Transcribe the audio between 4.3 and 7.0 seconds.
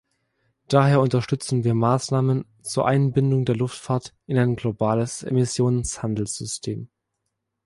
ein globales Emissionshandelssystem.